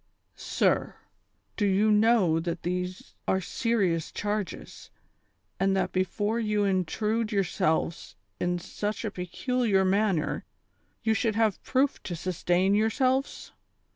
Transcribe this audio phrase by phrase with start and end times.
[0.35, 0.95] "Sir!
[1.55, 4.89] do you know that tliese are serious charges,
[5.59, 10.43] and that before you intrude yourselves in such a peculiar man ner
[11.03, 13.51] you should have ])roof to sustain yourselves